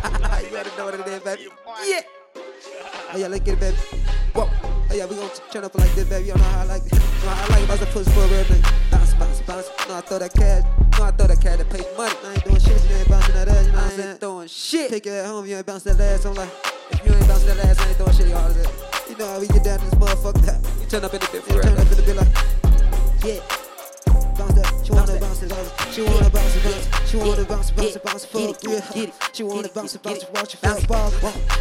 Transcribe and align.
you 0.50 0.56
already 0.56 0.70
know 0.76 0.84
what 0.86 0.94
it 0.94 1.06
is, 1.06 1.20
baby. 1.20 1.48
Yeah. 1.84 2.00
Oh 3.12 3.16
yeah, 3.16 3.26
let's 3.26 3.44
get 3.44 3.54
it, 3.54 3.60
baby. 3.60 3.76
Whoa. 4.34 4.48
Oh 4.90 4.94
yeah, 4.94 5.06
we 5.06 5.16
gon' 5.16 5.30
turn 5.50 5.64
up 5.64 5.74
like 5.74 5.92
this, 5.94 6.08
baby. 6.08 6.26
You 6.26 6.32
don't 6.32 6.42
know 6.42 6.48
how 6.48 6.60
I 6.60 6.64
like 6.64 6.82
it. 6.86 6.92
You 6.92 6.98
know 6.98 7.30
how 7.30 7.44
I 7.44 7.48
like 7.48 7.62
it. 7.62 7.64
About 7.64 7.78
to 7.80 7.86
push 7.86 8.08
for 8.08 8.24
a 8.24 8.28
real 8.28 8.44
nigga. 8.44 8.90
Bounce, 8.90 9.14
bounce, 9.14 9.40
bounce. 9.42 9.68
You 9.80 9.88
know 9.88 9.96
I 9.96 10.00
throw 10.00 10.18
that 10.18 10.32
cash. 10.32 10.64
You 10.64 10.98
know 10.98 11.04
I 11.04 11.10
throw 11.10 11.26
that 11.26 11.40
cash 11.40 11.58
that 11.58 11.70
pays 11.70 11.86
money. 11.96 12.14
I 12.24 12.32
ain't 12.34 12.44
doing 12.44 12.60
shit 12.60 12.90
you 12.90 12.96
ain't 12.96 13.08
bouncing 13.08 13.34
that 13.34 13.48
ass. 13.48 13.66
You 13.66 13.72
know 13.72 13.78
I'm 13.78 13.90
saying? 13.90 14.16
Throwing 14.18 14.48
shit. 14.48 14.90
Take 14.90 15.06
it 15.06 15.10
at 15.12 15.26
home. 15.26 15.46
You 15.46 15.56
ain't 15.56 15.66
bouncing 15.66 15.96
that 15.96 16.14
ass. 16.14 16.24
I'm 16.24 16.34
like, 16.34 16.50
if 16.90 17.04
you 17.04 17.12
ain't 17.12 17.28
bouncing 17.28 17.48
that 17.48 17.64
ass, 17.64 17.78
I 17.78 17.88
ain't 17.88 17.96
throwing 17.96 18.12
shit. 18.14 18.28
You 18.28 18.34
hard 18.34 18.50
as 18.50 18.62
that. 18.62 19.10
You 19.10 19.16
know 19.16 19.26
how 19.26 19.40
we 19.40 19.48
get 19.48 19.64
down 19.64 19.78
to 19.78 19.84
this 19.84 19.94
motherfucker. 19.94 20.80
You 20.80 20.86
turn 20.86 21.04
up 21.04 21.14
in 21.14 21.20
the 21.20 21.28
bit 21.32 21.42
for 21.42 21.52
real. 21.54 21.62
Turn 21.62 21.78
up 21.78 21.90
in 21.90 21.96
the 21.98 22.02
bit 22.02 22.16
like, 22.16 22.28
yeah. 23.24 23.59
Bounce 25.48 25.70
it, 25.70 25.76
bounce. 25.78 25.94
She 25.94 26.02
wanna 26.02 26.30
bounce 26.30 26.56
it, 26.56 26.64
bounce. 26.64 27.10
She 27.10 27.16
wanna 27.16 27.44
bounce 27.44 27.70
it, 27.70 27.76
bounce 27.76 27.96
it, 27.96 28.04
bounce 28.04 28.24
for 28.24 28.38
real. 28.38 28.54
She 29.32 29.42
wanna 29.42 29.68
bounce 29.68 29.94
it, 29.94 30.02
bounce 30.02 30.22
it, 30.22 30.30
watch 30.32 30.54
it 30.54 30.60
for 30.60 30.86
ball. 30.86 31.12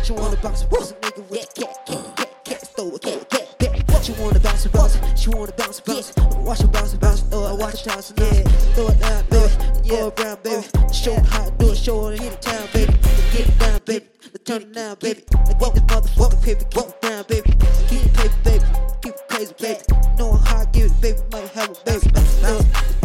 She 0.03 0.13
wanna 0.13 0.37
bounce 0.37 0.63
it, 0.63 0.69
bounce 0.69 0.91
it, 0.91 1.01
nigga 1.01 1.29
with 1.29 1.53
the 1.53 1.61
cat, 1.61 1.85
cat, 1.85 2.15
cat, 2.15 2.45
cat, 2.45 2.67
throw 2.75 2.95
it, 2.95 3.01
cat, 3.01 3.29
cat. 3.29 4.03
She 4.03 4.13
wanna 4.13 4.39
bounce 4.39 4.65
it, 4.65 4.71
bounce. 4.71 4.97
She 5.15 5.29
wanna 5.29 5.51
bounce 5.53 5.79
it, 5.79 5.85
bounce. 5.85 6.13
Watch 6.37 6.61
it, 6.61 6.71
bounce 6.71 6.93
it, 6.93 6.99
bounce. 6.99 7.21
Throw 7.21 7.53
it, 7.53 7.59
watch 7.59 7.85
it, 7.85 7.87
bounce 7.87 8.11
it, 8.11 8.19
yeah. 8.19 8.43
Throw 8.73 8.87
it 8.87 8.99
down, 8.99 9.25
baby. 9.29 9.87
Throw 9.87 10.07
it 10.07 10.15
down, 10.15 10.37
baby. 10.43 10.67
Show 10.93 11.13
'em 11.13 11.23
how 11.25 11.45
to 11.45 11.51
do 11.51 11.71
it, 11.71 11.77
show 11.77 12.09
hit 12.09 12.21
it 12.21 12.41
down, 12.41 12.67
baby. 12.73 12.93
Get 13.31 13.47
it 13.47 13.59
down, 13.59 13.79
baby. 13.85 14.05
Let's 14.33 14.43
turn 14.45 14.61
it 14.61 14.73
down, 14.73 14.97
baby. 14.99 15.23
Let's 15.31 15.53
get 15.53 15.73
this 15.75 15.83
motherfucking 15.83 16.41
paper, 16.43 16.65
keep 16.69 16.87
it 16.87 17.01
down, 17.01 17.23
baby. 17.27 17.53
Keep 17.89 18.05
it 18.05 18.13
paper, 18.13 18.35
baby. 18.43 18.65
Keep 19.01 19.13
it 19.13 19.27
crazy, 19.29 19.53
baby. 19.59 19.81
Know 20.17 20.33
how 20.33 20.57
I 20.57 20.65
give 20.65 20.91
it, 20.91 21.01
baby. 21.01 21.19
Might 21.31 21.49
have 21.49 21.69
a 21.69 21.73
baby. 21.85 22.07
Give 22.09 22.98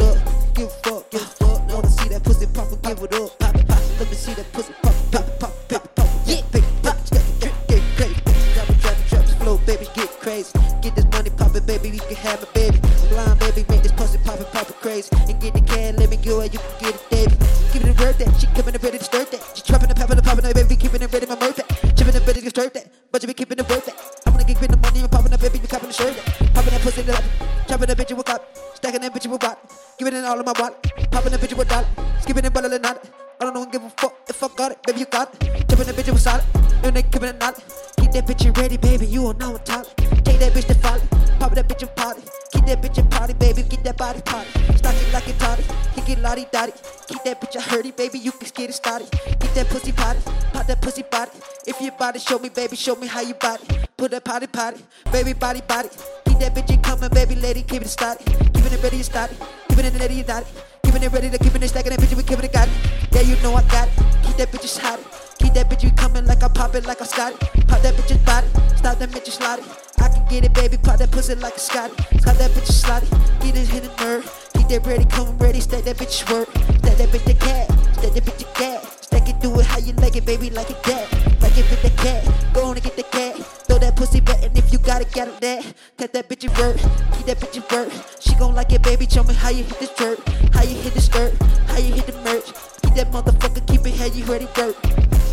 pop 2.95 3.05
it 3.05 3.15
up. 3.15 3.39
Pop 3.39 3.55
pop. 3.66 3.83
Let 3.98 4.11
me 4.11 4.15
see 4.15 4.34
that 4.34 4.53
pussy 4.53 4.73
pop, 4.83 4.95
pop, 5.11 5.39
pop, 5.39 5.69
paper, 5.69 5.89
pop. 5.95 6.09
Yeah, 6.27 6.43
paper, 6.53 6.66
pop. 6.83 6.97
Stack 7.07 7.23
it, 7.23 7.41
drip, 7.41 7.55
get 7.69 7.83
crazy. 7.97 8.20
It, 8.27 9.09
drop 9.09 9.25
it, 9.25 9.36
flow, 9.42 9.59
baby. 9.67 9.86
Get 9.95 10.11
crazy. 10.20 10.53
Get 10.81 10.95
this 10.95 11.05
money 11.06 11.31
poppin', 11.31 11.64
baby. 11.67 11.91
We 11.91 11.98
can 11.98 12.17
have 12.17 12.42
it, 12.42 12.53
baby. 12.55 12.78
Blind, 13.09 13.39
baby. 13.41 13.64
Make 13.69 13.83
this 13.83 13.92
pussy 13.92 14.19
pop 14.19 14.39
and 14.39 14.47
pop 14.53 14.69
it 14.69 14.77
crazy. 14.81 15.09
And 15.28 15.41
get 15.41 15.55
the 15.55 15.61
can, 15.61 15.97
let 15.97 16.11
me 16.11 16.17
go, 16.17 16.41
and 16.41 16.53
you 16.53 16.61
can 16.61 16.75
get 16.81 16.95
it, 16.95 17.11
baby. 17.11 17.36
Give 17.73 17.83
it 17.83 17.98
a 17.98 18.03
word 18.03 18.19
that 18.19 18.31
she 18.39 18.47
coming 18.55 18.75
and 18.75 18.84
ready 18.84 18.98
to 18.98 19.05
stir 19.05 19.25
that. 19.25 19.42
She 19.55 19.62
trapping 19.62 19.91
and 19.91 19.98
popping 19.98 20.19
and 20.19 20.27
popping, 20.27 20.47
oh, 20.47 20.53
baby. 20.53 20.77
Keeping 20.77 21.03
it 21.03 21.12
ready, 21.12 21.27
my 21.27 21.39
murder. 21.39 21.64
Chipping 21.97 22.14
and 22.14 22.27
ready 22.27 22.41
to 22.42 22.51
stir 22.51 22.69
that. 22.69 22.86
But 23.11 23.23
you 23.23 23.29
be 23.29 23.34
keeping 23.34 23.58
it 23.58 23.69
worth 23.69 23.86
that. 23.86 23.97
I'm 24.27 24.33
gonna 24.34 24.45
get 24.45 24.58
the 24.58 24.77
money 24.77 25.01
and 25.01 25.11
popping 25.11 25.33
up, 25.33 25.41
baby. 25.41 25.58
You 25.58 25.69
copping 25.69 25.89
the 25.89 25.95
shirt. 25.95 26.14
Popping 26.55 26.70
that 26.70 26.81
pussy 26.83 27.11
up. 27.11 27.53
Chopping 27.67 27.87
that 27.87 27.97
bitch 27.97 28.17
with 28.17 28.27
cop. 28.27 28.43
Stacking 28.75 29.01
that 29.01 29.15
bitch 29.15 29.27
with 29.27 29.43
rock. 29.43 29.59
Giving 29.98 30.15
it 30.15 30.25
all 30.25 30.39
in 30.39 30.45
my 30.45 30.53
wallet. 30.59 30.81
Popping 31.11 31.33
that 31.33 31.41
bitch 31.41 31.57
with 31.57 31.69
dollar. 31.69 31.87
Skipping 32.20 32.45
it, 32.45 32.53
bottling 32.53 32.83
not. 32.83 33.03
I 33.41 33.45
don't 33.45 33.55
know, 33.55 33.65
give 33.67 33.83
a 33.83 33.91
fuck 33.91 34.15
if 34.29 34.43
I 34.43 34.48
got 34.55 34.73
it, 34.73 34.83
baby. 34.87 35.01
You 35.01 35.07
got 35.07 35.34
it. 35.34 35.69
Chopping 35.69 35.87
that 35.87 35.95
bitch 35.95 36.12
with 36.12 36.20
solid. 36.20 36.45
And 36.85 36.95
they 36.97 37.03
giving 37.03 37.31
it 37.31 37.41
not. 37.41 37.57
Keep 37.98 38.12
that 38.12 38.27
bitch 38.27 38.57
ready, 38.59 38.77
baby. 38.77 39.07
You 39.07 39.23
will 39.23 39.35
know 39.35 39.57
I'm 39.57 39.65
talent. 39.65 39.89
Take 40.25 40.39
that 40.41 40.53
bitch 40.53 40.67
to 40.67 40.75
follow. 40.75 41.01
Pop 41.39 41.55
that 41.55 41.67
bitch 41.67 41.83
and 41.83 41.97
party. 41.97 42.23
Keep 42.53 42.67
that 42.67 42.83
bitch 42.83 42.98
in 42.98 43.09
party, 43.09 43.33
baby. 43.35 43.62
Get 43.62 43.83
that 43.85 43.97
body 43.97 44.20
party. 44.20 44.48
Stock 44.77 44.95
it 44.95 45.12
like 45.12 45.27
a 45.27 45.33
toddy. 45.35 45.65
Kick 45.95 46.09
it 46.11 46.19
lottie 46.20 46.47
dotty. 46.53 46.73
Keep 47.09 47.25
that 47.25 47.41
bitch 47.41 47.57
a 47.57 47.61
hurdy, 47.61 47.92
baby. 47.92 48.19
You 48.19 48.33
can 48.33 48.48
get 48.55 48.70
it 48.70 48.75
started. 48.75 49.11
Get 49.11 49.55
that 49.55 49.69
pussy 49.69 49.92
potty. 49.92 50.20
Pop 50.53 50.67
that 50.67 50.83
pussy 50.83 51.03
body. 51.03 51.31
If 51.67 51.81
your 51.81 51.92
body 51.92 52.19
show 52.19 52.39
me, 52.39 52.51
baby, 52.51 52.77
show 52.77 52.95
me 52.95 53.07
how 53.07 53.23
you 53.23 53.35
body. 53.35 53.65
Put 53.97 54.11
that 54.11 54.25
potty 54.25 54.47
potty. 54.47 54.85
Baby 55.11 55.33
body 55.33 55.62
body. 55.67 55.89
Keep 56.34 56.52
that 56.52 56.54
bitch 56.66 56.74
in 56.74 56.82
coming, 56.82 57.08
baby 57.10 57.36
lady. 57.36 57.62
Keep 57.62 57.82
it 57.82 57.88
started. 57.88 58.27
Keeping 58.27 58.72
it 58.74 58.82
ready 58.82 58.98
to 58.98 59.04
start 59.04 59.30
it. 59.30 59.38
Keeping 59.68 59.84
it 59.84 59.94
ready 60.00 60.16
to 60.16 60.27
dot 60.27 60.42
it. 60.42 60.48
Keeping 60.82 61.04
it 61.04 61.12
ready 61.12 61.30
to 61.30 61.38
keeping 61.38 61.62
it 61.62 61.68
stacking 61.68 61.90
that 61.90 62.00
bitch. 62.00 62.16
We 62.16 62.24
keeping 62.24 62.44
it 62.44 62.52
got 62.52 62.66
it. 62.66 62.74
Yeah, 63.12 63.20
you 63.20 63.36
know 63.40 63.54
I 63.54 63.62
got 63.70 63.86
it. 63.86 63.94
Keep 64.27 64.42
that 64.42 64.50
bitch 64.50 64.77
hot. 64.77 64.98
Keep 65.38 65.55
that 65.55 65.70
bitch 65.70 65.84
you 65.84 65.92
coming 65.92 66.27
like 66.27 66.42
I 66.42 66.48
pop 66.48 66.74
it 66.74 66.86
like 66.86 67.00
I 67.00 67.05
Scotty. 67.05 67.38
Pop 67.70 67.80
that 67.82 67.94
bitch's 67.94 68.18
body. 68.27 68.48
Stop 68.74 68.98
that 68.98 69.10
bitch 69.10 69.30
slotty. 69.30 69.62
I 70.02 70.08
can 70.08 70.27
get 70.27 70.44
it, 70.44 70.52
baby. 70.55 70.77
Pop 70.77 70.98
that 70.98 71.12
pussy 71.12 71.36
like 71.36 71.55
a 71.55 71.60
Scotty. 71.60 71.94
Stop 72.18 72.34
that 72.34 72.50
bitch 72.50 72.83
slotty. 72.83 73.06
Get 73.39 73.55
it 73.55 73.68
hit 73.68 73.86
a 73.86 74.02
nerve. 74.02 74.27
Keep 74.55 74.67
that 74.74 74.86
ready, 74.89 75.05
come 75.05 75.39
ready. 75.39 75.61
Stack 75.61 75.84
that 75.84 75.96
bitch 75.96 76.28
work. 76.33 76.50
Stack 76.83 76.98
that 76.98 77.11
bitch 77.14 77.24
the 77.30 77.34
cat. 77.34 77.70
Stack 77.94 78.11
that 78.11 78.24
bitch 78.24 78.39
the 78.39 78.50
cat. 78.58 78.83
Stack 79.05 79.28
it, 79.28 79.40
do 79.40 79.55
it 79.61 79.67
how 79.67 79.78
you 79.78 79.92
like 80.02 80.17
it, 80.17 80.27
baby, 80.27 80.50
like 80.50 80.68
it 80.68 80.83
that. 80.83 81.06
Like 81.40 81.56
it 81.56 81.70
with 81.70 81.83
the 81.83 81.90
cat. 82.02 82.27
Go 82.52 82.64
on 82.67 82.74
and 82.74 82.83
get 82.83 82.96
the 82.96 83.05
cat. 83.05 83.36
Throw 83.70 83.78
that 83.78 83.94
pussy 83.94 84.18
back, 84.18 84.42
and 84.42 84.58
if 84.58 84.73
you 84.73 84.80
got 84.80 85.00
it, 85.00 85.12
got 85.12 85.28
it 85.28 85.40
there. 85.40 85.64
Cut 86.05 86.13
that 86.13 86.29
bitch 86.29 86.45
work. 86.61 86.77
Keep 87.17 87.25
that 87.25 87.41
bitch 87.41 87.73
work. 87.73 87.91
She 88.20 88.35
gon' 88.35 88.55
like 88.55 88.70
it, 88.75 88.83
baby. 88.83 89.07
Show 89.09 89.23
me 89.23 89.33
how 89.33 89.48
you 89.48 89.65
hit 89.65 89.81
this 89.81 89.89
jerk. 89.95 90.19
How 90.53 90.63
you 90.63 90.77
hit 90.77 90.92
the 90.92 91.01
skirt. 91.01 91.33
How 91.69 91.79
you 91.79 91.95
hit 91.95 92.07
the 92.07 92.13
merch. 92.20 92.45
Keep 92.83 92.92
that 92.92 93.11
motherfucker, 93.11 93.67
keep 93.67 93.87
it 93.87 93.95
how 93.97 94.05
you 94.05 94.23
ready 94.27 94.45
work. 94.45 94.77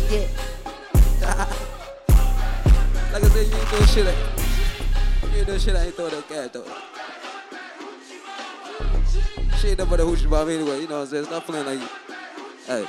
Yeah. 0.08 0.26
like 3.12 3.22
I 3.22 3.28
said, 3.28 3.46
you 3.48 3.54
ain't 3.54 3.70
doing 3.70 3.84
shit 3.84 4.06
like 4.06 4.16
You 5.30 5.38
ain't 5.40 5.46
doing 5.46 5.60
shit 5.60 5.76
I 5.76 5.84
ain't 5.84 5.94
throwing 5.94 6.12
that 6.12 6.26
cat 6.26 6.52
though. 6.54 6.64
She 9.58 9.68
ain't 9.68 9.78
nobody 9.78 10.24
about 10.24 10.46
me 10.46 10.54
anyway, 10.54 10.80
you 10.80 10.88
know 10.88 11.00
what 11.00 11.02
I'm 11.02 11.06
saying? 11.08 11.22
It's 11.24 11.30
not 11.30 11.44
playing 11.44 11.66
like 11.66 11.80
you. 11.80 11.88
Hey. 12.66 12.86